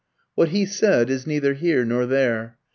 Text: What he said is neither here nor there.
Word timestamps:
What 0.33 0.49
he 0.49 0.65
said 0.65 1.11
is 1.11 1.27
neither 1.27 1.53
here 1.53 1.85
nor 1.85 2.07
there. 2.07 2.57